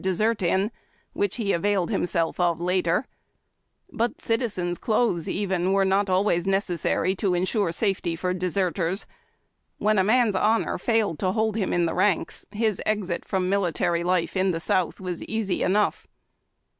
desert 0.03 0.41
in, 0.41 0.71
which 1.13 1.35
he 1.35 1.53
availed 1.53 1.91
himself 1.91 2.39
of 2.39 2.59
later; 2.59 3.05
but 3.91 4.19
citizen's 4.19 4.79
clothes, 4.79 5.29
even, 5.29 5.73
were 5.73 5.85
not 5.85 6.09
always 6.09 6.47
necessary 6.47 7.13
to 7.13 7.35
ensure 7.35 7.71
safety 7.71 8.15
for 8.15 8.33
deserters. 8.33 9.05
When 9.77 9.99
a 9.99 10.03
man's 10.03 10.33
honor 10.33 10.79
failed 10.79 11.19
to 11.19 11.33
hold 11.33 11.55
him 11.55 11.71
in 11.71 11.85
the 11.85 11.93
ranks, 11.93 12.47
his 12.51 12.81
exit 12.83 13.25
from 13.25 13.47
military 13.47 14.03
life 14.03 14.35
in 14.35 14.49
the 14.49 14.59
South 14.59 14.99
was 14.99 15.23
easy 15.25 15.61
enough. 15.61 16.07